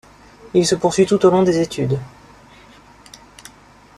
[0.55, 1.99] Il se poursuit tout au long des études.